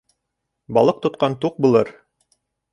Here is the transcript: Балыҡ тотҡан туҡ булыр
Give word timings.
Балыҡ 0.77 1.03
тотҡан 1.05 1.37
туҡ 1.45 1.63
булыр 1.67 1.95